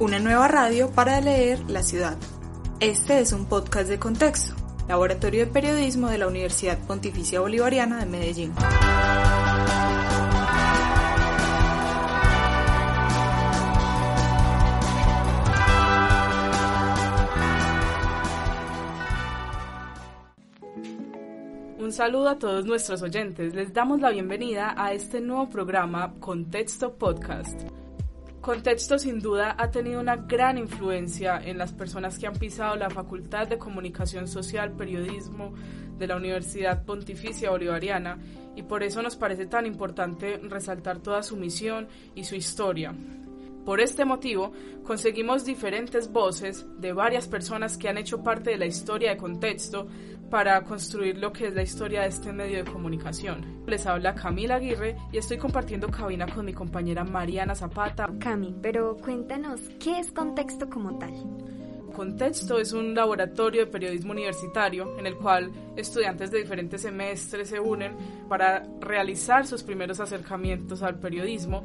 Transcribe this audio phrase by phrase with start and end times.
[0.00, 2.16] una nueva radio para leer la ciudad.
[2.80, 4.54] Este es un podcast de contexto,
[4.88, 8.54] Laboratorio de Periodismo de la Universidad Pontificia Bolivariana de Medellín.
[21.78, 23.54] Un saludo a todos nuestros oyentes.
[23.54, 27.68] Les damos la bienvenida a este nuevo programa Contexto Podcast.
[28.40, 32.88] Contexto sin duda ha tenido una gran influencia en las personas que han pisado la
[32.88, 35.52] Facultad de Comunicación Social, Periodismo
[35.98, 38.18] de la Universidad Pontificia Bolivariana
[38.56, 42.94] y por eso nos parece tan importante resaltar toda su misión y su historia.
[43.66, 44.52] Por este motivo,
[44.84, 49.86] conseguimos diferentes voces de varias personas que han hecho parte de la historia de contexto
[50.30, 53.62] para construir lo que es la historia de este medio de comunicación.
[53.66, 58.08] Les habla Camila Aguirre y estoy compartiendo cabina con mi compañera Mariana Zapata.
[58.18, 61.12] Cami, pero cuéntanos, ¿qué es contexto como tal?
[61.94, 67.58] Contexto es un laboratorio de periodismo universitario en el cual estudiantes de diferentes semestres se
[67.58, 67.96] unen
[68.28, 71.64] para realizar sus primeros acercamientos al periodismo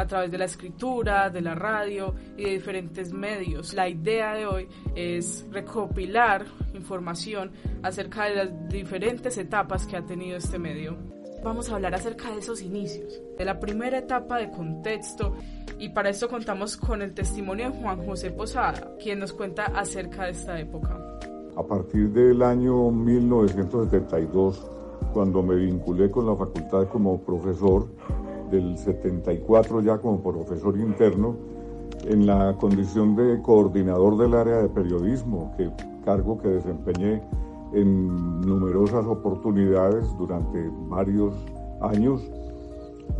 [0.00, 3.74] a través de la escritura, de la radio y de diferentes medios.
[3.74, 10.38] La idea de hoy es recopilar información acerca de las diferentes etapas que ha tenido
[10.38, 10.96] este medio.
[11.44, 15.34] Vamos a hablar acerca de esos inicios, de la primera etapa de contexto
[15.78, 20.24] y para esto contamos con el testimonio de Juan José Posada, quien nos cuenta acerca
[20.24, 20.98] de esta época.
[21.56, 24.70] A partir del año 1972,
[25.12, 27.88] cuando me vinculé con la facultad como profesor,
[28.50, 31.36] del 74 ya como profesor interno,
[32.04, 35.70] en la condición de coordinador del área de periodismo, que
[36.04, 37.22] cargo que desempeñé
[37.72, 41.34] en numerosas oportunidades durante varios
[41.80, 42.28] años,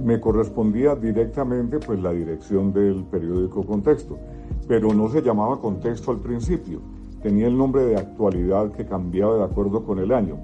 [0.03, 4.19] me correspondía directamente pues la dirección del periódico Contexto,
[4.67, 6.81] pero no se llamaba Contexto al principio,
[7.23, 10.39] tenía el nombre de actualidad que cambiaba de acuerdo con el año,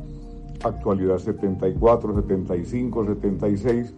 [0.63, 3.95] actualidad 74, 75, 76,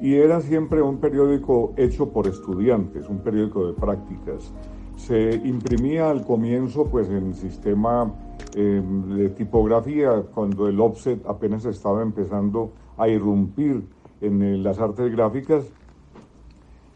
[0.00, 4.52] y era siempre un periódico hecho por estudiantes, un periódico de prácticas.
[4.96, 8.12] Se imprimía al comienzo pues en sistema
[8.54, 13.82] em, de tipografía cuando el offset apenas estaba empezando a irrumpir
[14.20, 15.64] en eh, las artes gráficas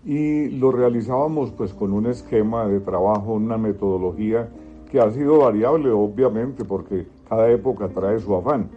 [0.04, 4.48] y lo realizábamos pues con un esquema de trabajo, una metodología
[4.90, 8.68] que ha sido variable obviamente porque cada época trae su afán.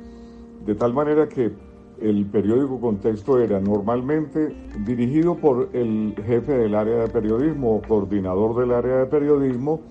[0.65, 1.51] De tal manera que
[2.01, 8.59] el periódico Contexto era normalmente dirigido por el jefe del área de periodismo o coordinador
[8.59, 9.81] del área de periodismo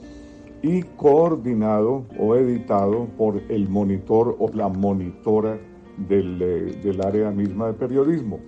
[0.63, 5.59] y coordinado o editado por el monitor o la monitora
[6.09, 8.41] del, eh, área misma de periodismo.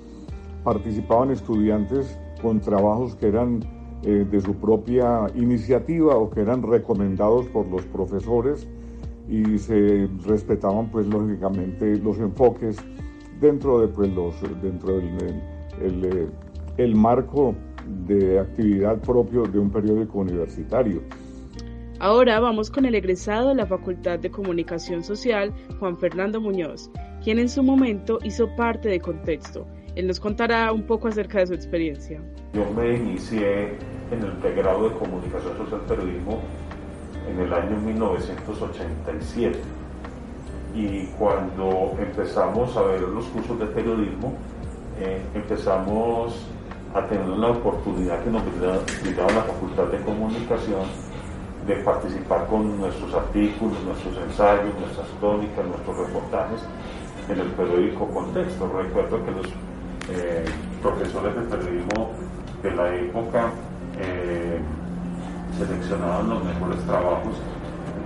[0.64, 3.60] Participaban estudiantes con trabajos que eran
[4.02, 8.66] eh, de su propia iniciativa o que eran recomendados por los profesores
[9.28, 12.76] y se respetaban pues lógicamente los enfoques
[13.42, 15.42] dentro de pues, los, dentro del
[15.82, 16.30] el,
[16.76, 17.54] el, marco
[18.06, 21.02] de actividad propio de un periódico universitario.
[21.98, 26.90] Ahora vamos con el egresado de la Facultad de Comunicación Social, Juan Fernando Muñoz,
[27.22, 29.66] quien en su momento hizo parte de Contexto.
[29.96, 32.22] Él nos contará un poco acerca de su experiencia.
[32.54, 33.76] Yo me inicié
[34.10, 36.40] en el pregrado de Comunicación Social Periodismo
[37.28, 39.58] en el año 1987
[40.74, 44.32] y cuando empezamos a ver los cursos de periodismo,
[44.98, 46.46] eh, empezamos
[46.94, 48.42] a tener la oportunidad que nos
[49.02, 50.82] brindaba la Facultad de Comunicación
[51.66, 56.60] de participar con nuestros artículos, nuestros ensayos, nuestras crónicas, nuestros reportajes
[57.28, 58.68] en el periódico Contexto.
[58.68, 59.46] Recuerdo que los
[60.10, 60.44] eh,
[60.82, 62.10] profesores de periodismo
[62.62, 63.50] de la época
[64.00, 64.60] eh,
[65.56, 67.34] seleccionaban los mejores trabajos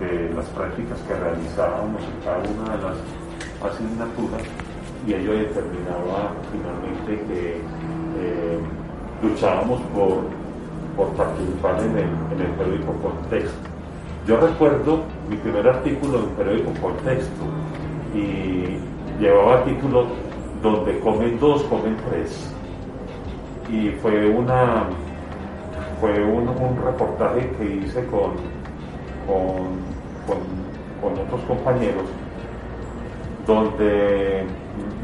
[0.00, 4.42] de las prácticas que realizábamos en cada una de las asignaturas
[5.06, 7.56] y ello determinaba finalmente que
[8.18, 8.58] eh,
[9.22, 10.46] luchábamos por,
[11.16, 13.68] participar en el, en el periódico Contexto.
[14.26, 17.44] Yo recuerdo mi primer artículo en el periódico Contexto
[18.14, 18.78] y
[19.20, 20.06] llevaba título
[20.62, 22.50] Donde comen dos, comen tres.
[23.70, 24.84] Y fue una
[26.00, 28.32] fue un, un reportaje que hice con,
[29.26, 29.95] con,
[30.26, 30.56] con,
[31.12, 32.04] otros compañeros,
[33.46, 34.44] donde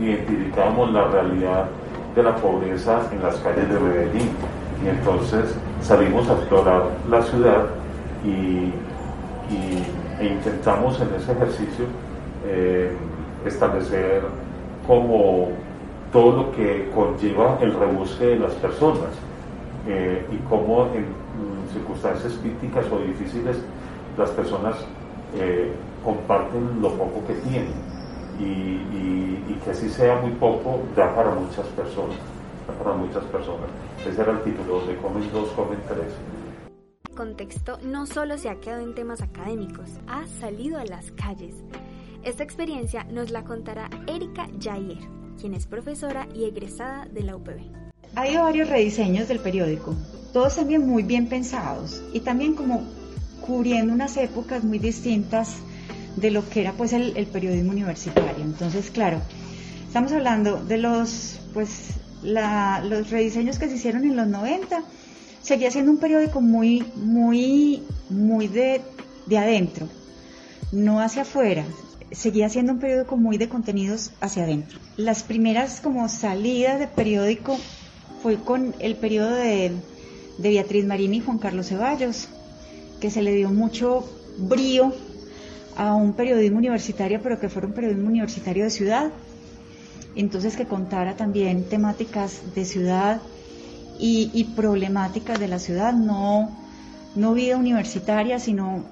[0.01, 1.67] identificamos la realidad
[2.15, 4.31] de la pobreza en las calles de Medellín.
[4.85, 7.67] Y entonces salimos a explorar la ciudad
[8.25, 8.73] y,
[10.21, 11.85] e intentamos en ese ejercicio
[12.47, 12.93] eh,
[13.47, 14.23] establecer
[14.87, 15.51] como
[16.13, 19.11] todo lo que conlleva el rebusque de las personas
[19.87, 21.07] eh, y cómo en
[21.73, 23.57] circunstancias críticas o difíciles
[24.17, 24.77] las personas
[25.35, 25.73] eh,
[26.05, 27.73] comparten lo poco que tienen
[28.39, 32.17] y, que así sea muy poco da para muchas personas,
[32.67, 33.69] da para muchas personas.
[34.05, 36.13] Ese era el título, de comen dos, comen tres.
[37.15, 41.55] Contexto no solo se ha quedado en temas académicos, ha salido a las calles.
[42.25, 44.99] Esta experiencia nos la contará Erika Jair,
[45.41, 47.61] quien es profesora y egresada de la UPB.
[48.17, 49.95] Ha habido varios rediseños del periódico,
[50.33, 52.83] todos también muy bien pensados y también como
[53.43, 55.57] cubriendo unas épocas muy distintas
[56.17, 58.45] de lo que era pues el, periodismo universitario.
[58.45, 59.21] Entonces, claro,
[59.87, 64.83] estamos hablando de los pues los rediseños que se hicieron en los 90,
[65.43, 68.81] seguía siendo un periódico muy, muy, muy de,
[69.27, 69.89] de adentro,
[70.71, 71.65] no hacia afuera,
[72.13, 74.79] seguía siendo un periódico muy de contenidos hacia adentro.
[74.97, 77.59] Las primeras como salidas de periódico
[78.23, 79.73] fue con el periodo de,
[80.39, 82.29] de Beatriz Marín y Juan Carlos Ceballos,
[83.03, 84.09] que se le dio mucho
[84.39, 84.95] brío
[85.77, 89.11] a un periodismo universitario, pero que fuera un periodismo universitario de ciudad.
[90.15, 93.21] Entonces que contara también temáticas de ciudad
[93.99, 96.57] y, problemáticas de la ciudad, no,
[97.17, 98.85] no vida universitaria, sino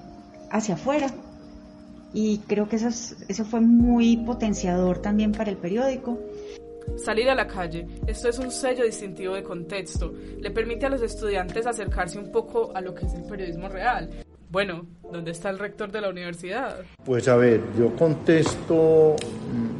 [0.49, 1.07] hacia afuera.
[2.13, 2.89] Y creo que eso,
[3.29, 6.19] eso fue muy potenciador también para el periódico.
[6.97, 11.01] Salir a la calle, esto es un sello distintivo de contexto, le permite a los
[11.01, 14.09] estudiantes acercarse un poco a lo que es el periodismo real.
[14.49, 16.81] Bueno, ¿dónde está el rector de la universidad?
[17.05, 19.15] Pues a ver, yo contesto,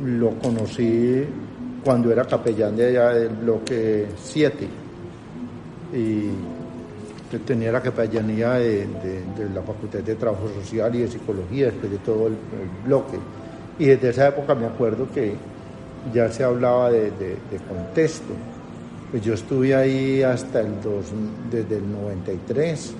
[0.03, 1.25] lo conocí
[1.83, 4.68] cuando era capellán de allá del bloque 7
[5.94, 6.30] y
[7.39, 8.88] tenía la capellanía de,
[9.54, 12.36] la Facultad de Trabajo Social y de Psicología, después de todo el,
[12.86, 13.18] bloque.
[13.80, 15.36] Y desde esa época me acuerdo que
[16.13, 17.38] ya se hablaba de,
[17.68, 18.33] contexto.
[19.12, 21.07] Pues yo estuve ahí hasta el dos,
[21.50, 22.94] desde el 93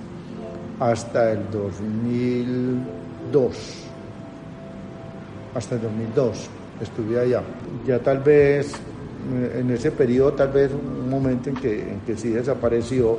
[0.78, 3.56] hasta el 2002.
[5.54, 6.48] Hasta el 2002
[6.80, 7.42] estuve allá.
[7.86, 12.16] Ya tal vez, eh, en ese periodo, tal vez un momento en que, en que
[12.16, 13.18] sí desapareció.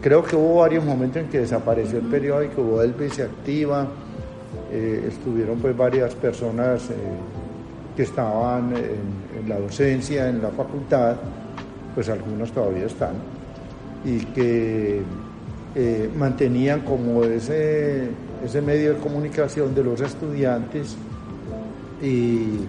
[0.00, 3.86] Creo que hubo varios momentos en que desapareció el periódico, hubo el se activa,
[4.72, 6.94] eh, estuvieron pues varias personas eh,
[7.96, 11.16] que estaban en, la docencia, en la facultad,
[11.94, 13.14] pues algunos todavía están,
[14.04, 15.02] y que
[15.74, 18.08] eh, mantenían como ese,
[18.44, 20.96] ese medio de comunicación de los estudiantes
[22.00, 22.66] y,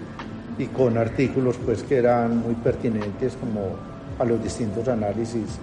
[0.58, 3.76] y, con artículos pues que eran muy pertinentes como
[4.18, 5.58] a los distintos análisis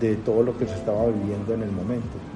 [0.00, 2.35] de todo lo que se estaba viviendo en el momento.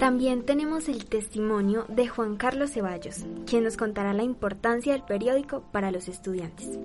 [0.00, 5.62] También tenemos el testimonio de Juan Carlos Ceballos, quien nos contará la importancia del periódico
[5.72, 6.78] para los estudiantes.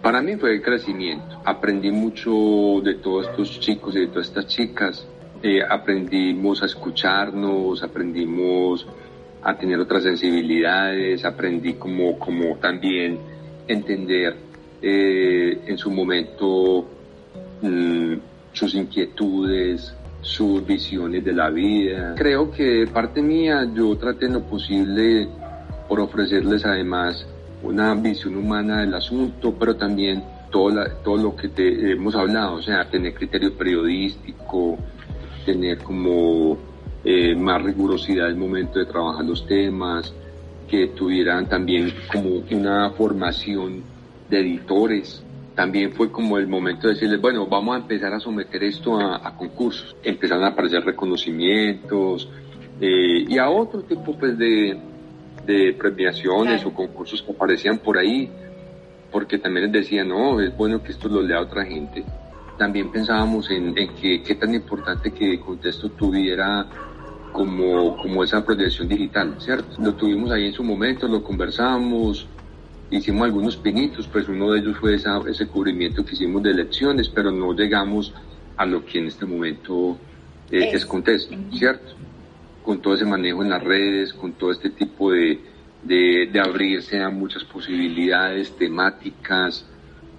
[0.00, 1.42] Para mí fue el crecimiento.
[1.44, 2.30] Aprendí mucho
[2.84, 5.04] de todos estos chicos y de todas estas chicas
[5.42, 8.86] eh, aprendimos a escucharnos, aprendimos
[9.42, 13.18] a tener otras sensibilidades, aprendí como, como también
[13.66, 14.36] entender
[14.80, 16.86] eh, en su momento
[17.60, 18.14] mm,
[18.52, 19.96] sus inquietudes,
[20.26, 22.14] sus visiones de la vida.
[22.16, 25.28] Creo que de parte mía yo traté en lo posible
[25.88, 27.24] por ofrecerles además
[27.62, 32.62] una visión humana del asunto, pero también todo, todo lo que te hemos hablado, o
[32.62, 34.76] sea, tener criterio periodístico,
[35.44, 36.58] tener como
[37.04, 40.12] eh, más rigurosidad el momento de trabajar los temas,
[40.68, 43.84] que tuvieran también como una formación
[44.28, 45.22] de editores.
[45.56, 49.36] También fue como el momento de decirles, bueno, vamos a empezar a someter esto a,
[49.36, 49.96] concursos.
[50.04, 52.28] Empezaron a aparecer reconocimientos
[52.80, 54.78] eh, y a otro tipo pues, de,
[55.44, 58.30] de premiaciones o concursos que aparecían por ahí,
[59.10, 62.04] porque también les decían, no, es bueno que esto lo lea otra gente
[62.56, 66.66] también pensábamos en, que qué tan importante que Contexto tuviera
[67.32, 69.80] como, como esa proyección digital, ¿cierto?
[69.80, 72.26] Lo tuvimos ahí en su momento, lo conversamos,
[72.90, 77.30] hicimos algunos pinitos, pues uno de ellos fue ese cubrimiento que hicimos de elecciones, pero
[77.30, 78.12] no llegamos
[78.56, 79.98] a lo que en este momento
[80.50, 80.86] eh, es.
[80.86, 81.94] Contexto, ¿cierto?
[82.62, 85.40] Con todo ese manejo en las redes, con todo este tipo de,
[85.82, 89.66] de, de abrirse a muchas posibilidades temáticas,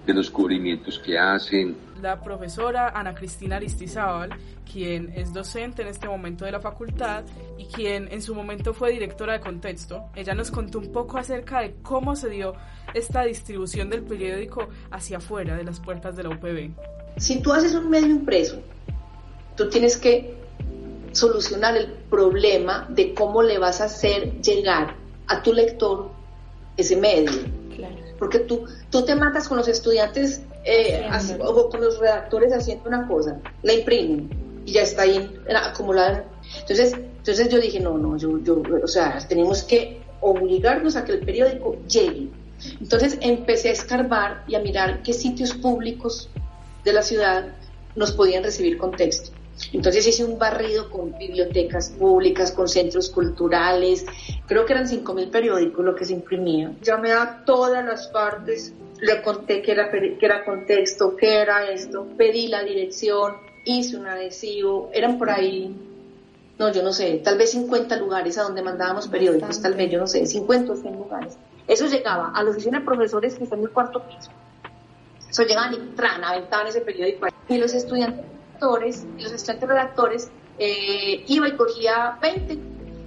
[0.08, 4.30] de los cubrimientos que hacen, la profesora Ana Cristina Aristizábal,
[4.72, 7.26] quien es docente en este momento de la facultad
[7.58, 10.06] y quien en su momento fue directora de Contexto.
[10.16, 12.54] Ella nos contó un poco acerca de cómo se dio
[12.94, 16.72] esta distribución del periódico hacia afuera de las puertas de la UPB.
[17.18, 18.62] Si tú haces un medio impreso,
[19.56, 20.36] tú tienes que
[21.12, 24.96] solucionar el problema de cómo le vas a hacer llegar
[25.28, 26.12] a tu lector
[26.78, 27.57] ese medio.
[28.18, 31.08] Porque tú, tú te matas con los estudiantes eh,
[31.40, 34.30] o con los redactores haciendo una cosa, la imprimen
[34.66, 36.26] y ya está ahí acumulada.
[36.60, 41.14] Entonces, entonces yo dije, no, no, yo, yo, o sea, tenemos que obligarnos a que
[41.14, 42.30] el periódico llegue.
[42.82, 46.30] Entonces empecé a escarbar y a mirar qué sitios públicos
[46.84, 47.54] de la ciudad
[47.96, 49.37] nos podían recibir con texto.
[49.74, 54.06] Entonces hice un barrido con bibliotecas públicas, con centros culturales,
[54.46, 56.74] creo que eran 5.000 periódicos lo que se imprimía.
[56.82, 62.08] Llamé a todas las partes, le conté que era, que era contexto, qué era esto,
[62.18, 63.34] pedí la dirección,
[63.66, 65.76] hice un adhesivo, eran por ahí,
[66.58, 70.00] no, yo no sé, tal vez 50 lugares a donde mandábamos periódicos, tal vez, yo
[70.00, 71.38] no sé, 50 o 100 lugares.
[71.68, 74.32] Eso llegaba a la oficina de profesores que está en el cuarto piso.
[75.30, 77.28] Eso llegaban y tran, aventaban ese periódico.
[77.50, 78.26] Y los estudiantes
[78.58, 82.58] redactores, los estudiantes redactores, eh, iba y cogía 20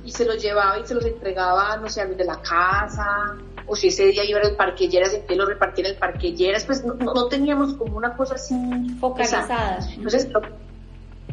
[0.04, 3.36] y se los llevaba y se los entregaba, no sé, a los de la casa,
[3.66, 7.26] o si ese día iba al parquilleras, que lo repartía en el parquilleras, pues no,
[7.26, 8.54] teníamos como una cosa así
[8.98, 9.78] focalizada.
[9.94, 10.28] Entonces,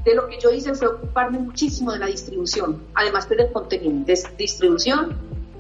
[0.04, 4.20] de lo que yo hice fue ocuparme muchísimo de la distribución, además del contenido, de
[4.38, 5.18] distribución.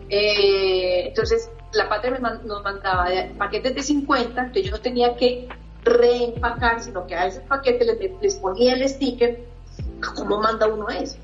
[0.10, 5.48] Eh, entonces, la patria nos mandaba paquetes de 50, entonces yo no tenía que
[5.90, 7.86] reempacar, sino que a ese paquete
[8.22, 9.44] les, ponía el sticker,
[10.16, 11.18] ¿cómo manda uno eso?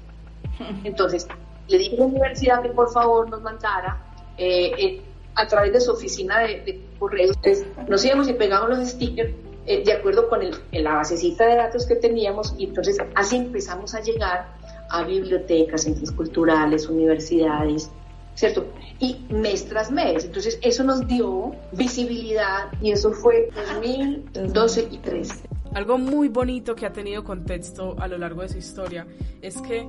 [0.83, 1.27] Entonces,
[1.67, 4.01] le dije a la universidad que por favor nos mandara
[4.37, 5.01] eh, eh,
[5.35, 7.35] a través de su oficina de, correos.
[7.37, 9.33] Entonces, nos íbamos y pegamos los stickers
[9.65, 13.95] eh, de acuerdo con el, la basecita de datos que teníamos y entonces así empezamos
[13.95, 14.47] a llegar
[14.89, 17.89] a bibliotecas, centros culturales, universidades,
[18.35, 18.65] ¿cierto?
[18.99, 20.25] Y mes tras mes.
[20.25, 25.33] Entonces eso nos dio visibilidad y eso fue 2012 y 13.
[25.73, 29.07] Algo muy bonito que ha tenido contexto a lo largo de su historia
[29.41, 29.87] es que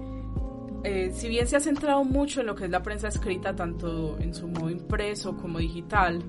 [0.84, 4.18] eh, si bien se ha centrado mucho en lo que es la prensa escrita, tanto
[4.18, 6.22] en su modo impreso como digital,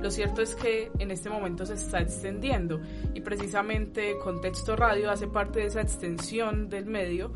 [0.00, 2.80] lo cierto es que en este momento se está extendiendo
[3.14, 7.32] y precisamente Contexto Radio hace parte de esa extensión del medio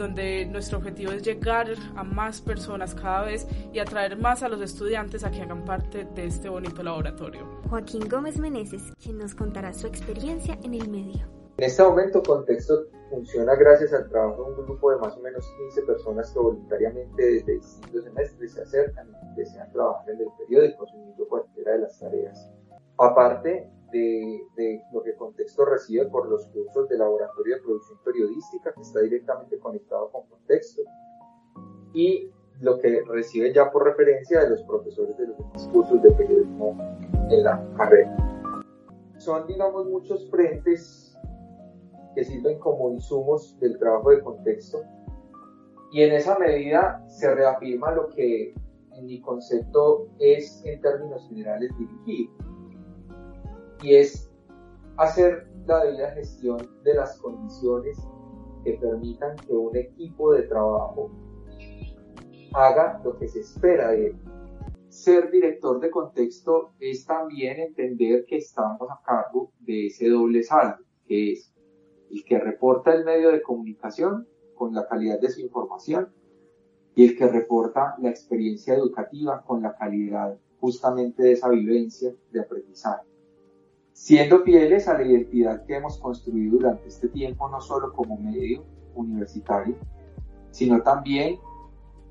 [0.00, 4.60] donde nuestro objetivo es llegar a más personas cada vez y atraer más a los
[4.62, 7.46] estudiantes a que hagan parte de este bonito laboratorio.
[7.68, 11.28] Joaquín Gómez Meneses, quien nos contará su experiencia en el medio.
[11.58, 15.44] En este momento, Contexto funciona gracias al trabajo de un grupo de más o menos
[15.74, 20.84] 15 personas que voluntariamente desde distintos semestres se acercan y desean trabajar en el periódico,
[20.84, 22.50] asumiendo cualquiera de las tareas.
[22.98, 28.82] Aparte, de, lo que Contexto recibe por los cursos de laboratorio de producción periodística, que
[28.82, 30.82] está directamente conectado con Contexto,
[31.92, 32.30] y
[32.60, 36.76] lo que recibe ya por referencia de los profesores de los cursos de periodismo
[37.30, 38.16] en la carrera.
[39.18, 41.16] Son, digamos, muchos frentes
[42.14, 44.82] que sirven como insumos del trabajo de contexto
[45.92, 48.54] y en esa medida se reafirma lo que
[48.92, 52.30] en mi concepto es en términos generales dirigir
[53.82, 54.30] y es
[54.96, 57.98] hacer la debida gestión de las condiciones
[58.64, 61.10] que permitan que un equipo de trabajo
[62.52, 64.16] haga lo que se espera de él.
[64.88, 70.84] Ser director de contexto es también entender que estamos a cargo de ese doble saldo,
[71.06, 71.54] que es
[72.10, 76.12] el que reporta el medio de comunicación con la calidad de su información
[76.94, 82.40] y el que reporta la experiencia educativa con la calidad justamente de esa vivencia de
[82.40, 83.09] aprendizaje
[84.00, 88.64] siendo fieles a la identidad que hemos construido durante este tiempo, no solo como medio
[88.94, 89.76] universitario,
[90.50, 91.38] sino también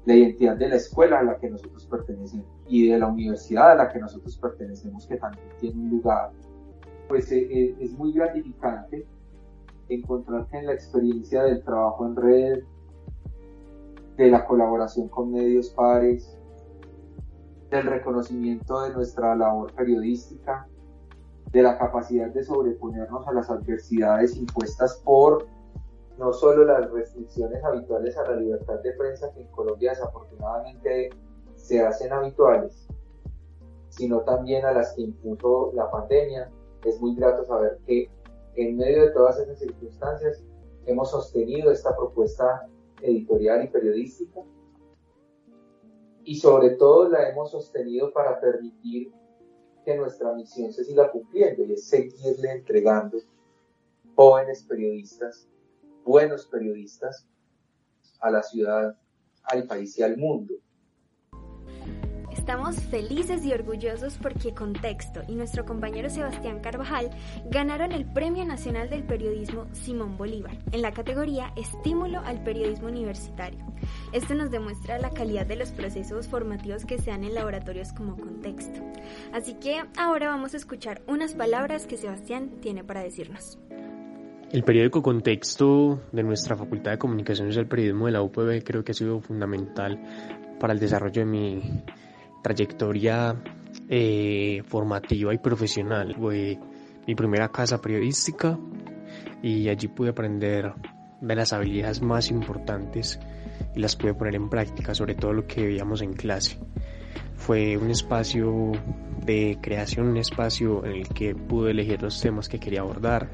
[0.05, 3.75] la identidad de la escuela a la que nosotros pertenecemos y de la universidad a
[3.75, 6.31] la que nosotros pertenecemos, que también tiene un lugar,
[7.08, 9.08] pues eh, eh, es muy gratificante
[9.89, 12.60] encontrar que en la experiencia del trabajo en red,
[14.15, 16.38] de la colaboración con medios pares,
[17.72, 20.67] del reconocimiento de nuestra labor periodística,
[21.51, 25.48] de la capacidad de sobreponernos a las adversidades impuestas por
[26.18, 31.10] no solo las restricciones habituales a la libertad de prensa que en Colombia desafortunadamente
[31.56, 32.88] se hacen habituales,
[33.89, 36.51] sino también a las que impuso la pandemia.
[36.84, 38.10] Es muy grato saber que
[38.56, 40.44] en medio de todas esas circunstancias
[40.86, 42.68] hemos sostenido esta propuesta
[43.01, 44.41] editorial y periodística
[46.24, 49.12] y sobre todo la hemos sostenido para permitir
[49.89, 53.17] que nuestra misión se siga cumpliendo y es seguirle entregando
[54.13, 55.48] jóvenes periodistas,
[56.05, 57.25] buenos periodistas
[58.19, 58.96] a la ciudad,
[59.41, 60.53] al país y al mundo.
[62.50, 67.12] Estamos felices y orgullosos porque Contexto y nuestro compañero Sebastián Carvajal
[67.51, 73.60] ganaron el Premio Nacional del Periodismo Simón Bolívar en la categoría Estímulo al Periodismo Universitario.
[74.13, 78.18] Esto nos demuestra la calidad de los procesos formativos que se dan en laboratorios como
[78.18, 78.79] Contexto.
[79.32, 83.60] Así que ahora vamos a escuchar unas palabras que Sebastián tiene para decirnos.
[84.51, 88.94] El periódico Contexto de nuestra Facultad de Comunicaciones del Periodismo de la UPB creo que
[88.94, 90.01] ha sido fundamental
[90.60, 91.84] para el desarrollo de mi
[92.41, 93.36] trayectoria
[93.88, 96.15] eh, formativa y profesional.
[96.15, 96.60] Fue
[97.08, 98.58] mi primera casa periodística
[99.41, 100.74] y allí pude aprender
[101.22, 103.19] de las habilidades más importantes
[103.75, 106.58] y las pude poner en práctica, sobre todo lo que veíamos en clase.
[107.36, 108.72] Fue un espacio
[109.25, 113.29] de creación, un espacio en el que pude elegir los temas que quería abordar,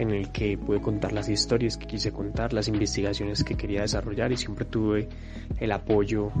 [0.00, 4.32] en el que pude contar las historias que quise contar, las investigaciones que quería desarrollar
[4.32, 5.10] y siempre tuve
[5.58, 6.32] el apoyo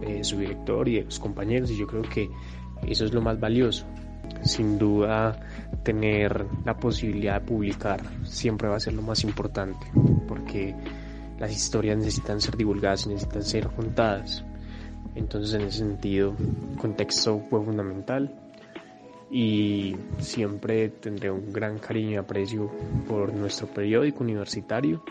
[0.00, 2.28] de su director y de sus compañeros y yo creo que
[2.88, 3.86] eso es lo más valioso.
[4.42, 5.38] Sin duda
[5.84, 9.86] tener la posibilidad de publicar siempre va a ser lo más importante
[10.26, 10.74] porque
[11.38, 14.44] las historias necesitan ser divulgadas y necesitan ser contadas.
[15.14, 16.34] Entonces en ese sentido,
[16.80, 18.47] contexto fue fundamental
[19.30, 22.70] y siempre tendré un gran cariño y aprecio
[23.06, 25.02] por nuestro periódico universitario.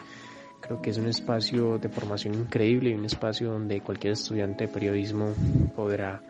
[0.60, 4.74] Creo que es un espacio de formación increíble y un espacio donde cualquier estudiante de
[4.74, 5.34] periodismo
[5.76, 6.22] podrá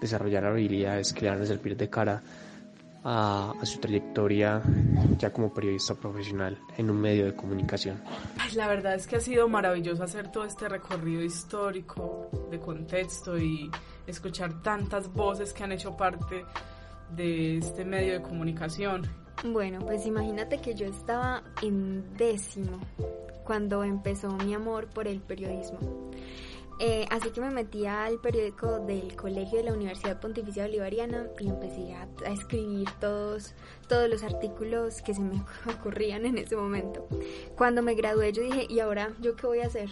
[0.00, 2.22] desarrollar habilidades que le van a servir de cara
[3.08, 4.60] a, su trayectoria
[5.16, 8.02] ya como periodista profesional en un medio de comunicación.
[8.54, 13.70] la verdad es que ha sido maravilloso hacer todo este recorrido histórico de contexto y
[14.08, 16.44] escuchar tantas voces que han hecho parte
[17.10, 19.06] de este medio de comunicación?
[19.44, 22.80] Bueno, pues imagínate que yo estaba en décimo
[23.44, 25.78] cuando empezó mi amor por el periodismo.
[26.78, 31.48] Eh, así que me metí al periódico del colegio de la Universidad Pontificia Bolivariana y
[31.48, 33.54] empecé a, a, escribir todos,
[33.88, 35.42] todos los artículos que se me
[35.78, 37.08] ocurrían en ese momento.
[37.56, 39.88] Cuando me gradué yo dije, ¿y ahora yo qué voy a hacer?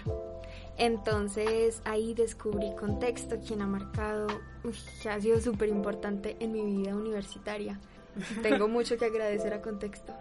[0.77, 4.27] Entonces ahí descubrí Contexto, quien ha marcado,
[5.03, 7.79] que ha sido súper importante en mi vida universitaria.
[8.43, 10.13] Tengo mucho que agradecer a Contexto.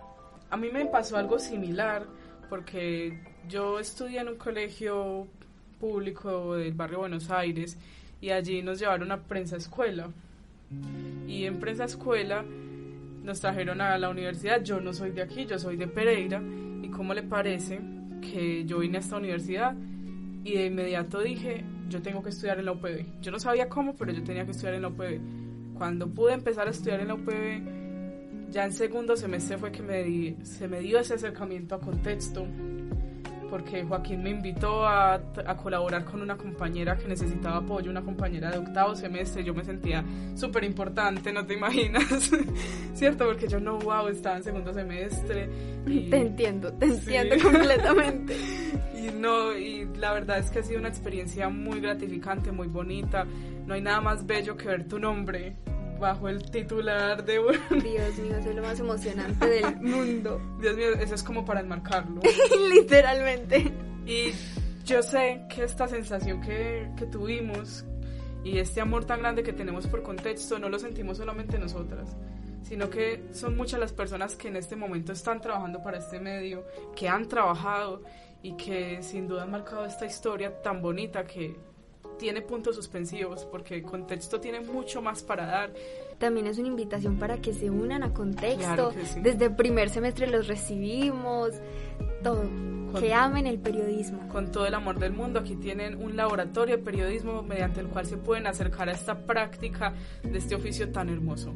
[0.49, 2.05] A mí me pasó algo similar
[2.49, 3.19] porque
[3.49, 5.27] yo estudié en un colegio
[5.79, 7.77] público del barrio Buenos Aires
[8.21, 10.09] y allí nos llevaron a prensa escuela.
[11.27, 12.43] Y en prensa escuela
[13.23, 14.63] nos trajeron a la universidad.
[14.63, 16.41] Yo no soy de aquí, yo soy de Pereira.
[16.81, 17.81] ¿Y cómo le parece
[18.21, 19.75] que yo vine a esta universidad?
[20.43, 23.21] Y de inmediato dije, yo tengo que estudiar en la UPB.
[23.21, 25.19] Yo no sabía cómo, pero yo tenía que estudiar en la UPB.
[25.77, 30.45] Cuando pude empezar a estudiar en la UPB, ya en segundo semestre fue que me
[30.45, 32.45] se me dio ese acercamiento a contexto,
[33.53, 38.49] porque Joaquín me invitó a, a, colaborar con una compañera que necesitaba apoyo, una compañera
[38.49, 42.31] de octavo semestre, yo me sentía súper importante, no te imaginas,
[42.95, 43.27] ¿cierto?
[43.27, 45.47] Porque yo no, wow, estaba en segundo semestre.
[45.85, 46.09] Y...
[46.09, 48.35] Te entiendo, te entiendo completamente.
[48.97, 53.27] y no, y la verdad es que ha sido una experiencia muy gratificante, muy bonita.
[53.67, 55.55] No hay nada más bello que ver tu nombre
[55.99, 57.33] bajo el titular de
[57.81, 60.41] Dios mío, eso es lo más emocionante del mundo.
[60.59, 62.21] Dios mío, eso es como para enmarcarlo.
[62.73, 63.71] Literalmente.
[64.05, 64.31] Y
[64.85, 67.85] yo sé que esta sensación que, que tuvimos
[68.43, 72.15] y este amor tan grande que tenemos por contexto no lo sentimos solamente nosotras,
[72.61, 76.65] sino que son muchas las personas que en este momento están trabajando para este medio,
[76.95, 78.03] que han trabajado
[78.41, 81.55] y que sin duda han marcado esta historia tan bonita que
[82.23, 85.73] tiene puntos suspensivos porque el contexto tiene mucho más para dar.
[86.19, 88.93] También es una invitación para que se unan a contexto.
[89.21, 91.51] Desde el primer semestre los recibimos,
[92.23, 92.45] todo.
[92.97, 94.29] que amen el periodismo.
[94.29, 98.05] Con todo el amor del mundo, aquí tienen un laboratorio de periodismo mediante el cual
[98.05, 101.53] se pueden acercar a esta práctica de este oficio tan hermoso.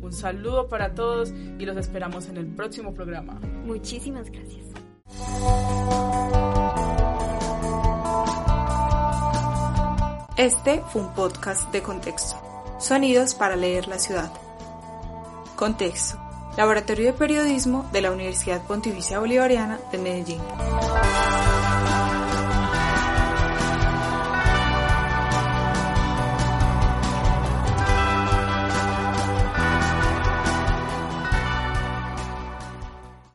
[0.00, 3.40] Un saludo para todos y los esperamos en el próximo programa.
[3.64, 4.64] Muchísimas gracias.
[10.36, 12.34] Este fue un podcast de contexto.
[12.80, 14.32] Sonidos para leer la ciudad.
[15.54, 16.18] Contexto.
[16.56, 20.40] Laboratorio de Periodismo de la Universidad Pontificia Bolivariana de Medellín.